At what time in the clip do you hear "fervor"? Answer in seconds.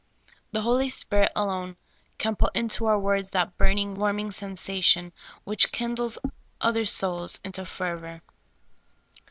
7.67-8.23